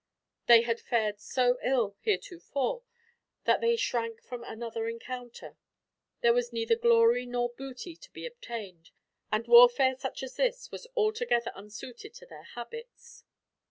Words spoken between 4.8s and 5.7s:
encounter.